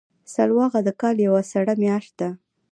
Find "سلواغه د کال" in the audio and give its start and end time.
0.33-1.15